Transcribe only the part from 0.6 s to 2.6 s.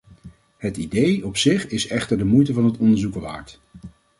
idee op zich is echter de moeite